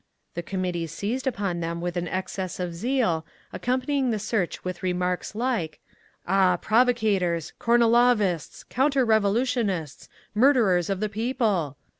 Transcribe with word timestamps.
The 0.33 0.41
committee 0.41 0.87
seized 0.87 1.27
upon 1.27 1.59
them 1.59 1.79
with 1.79 1.95
an 1.95 2.07
excess 2.07 2.59
of 2.59 2.73
zeal, 2.73 3.23
accompanying 3.53 4.09
the 4.09 4.17
search 4.17 4.63
with 4.63 4.81
remarks 4.81 5.35
like, 5.35 5.79
"Ah, 6.27 6.57
Provocators! 6.59 7.53
Kornilovists! 7.59 8.67
Counter 8.67 9.05
revolutionists! 9.05 10.09
Murderers 10.33 10.89
of 10.89 11.01
the 11.01 11.07
People!" 11.09 11.77